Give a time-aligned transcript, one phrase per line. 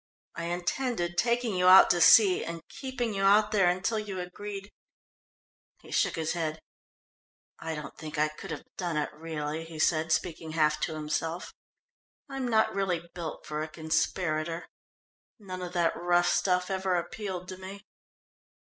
[0.33, 4.71] I intended taking you out to sea and keeping you out there until you agreed"
[5.83, 6.59] he shook his head.
[7.59, 11.53] "I don't think I could have done it really," he said, speaking half to himself.
[12.27, 14.67] "I'm not really built for a conspirator.
[15.37, 17.83] None of that rough stuff ever appealed to me.